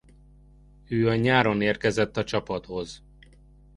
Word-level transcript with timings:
Ő 0.87 1.07
a 1.07 1.15
nyáron 1.15 1.61
érkezett 1.61 2.17
a 2.17 2.23
csapathoz. 2.23 3.01